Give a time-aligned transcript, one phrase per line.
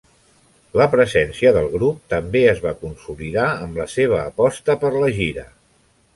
[0.79, 5.47] La presència del grup també es va consolidar amb la seva aposta per la gira.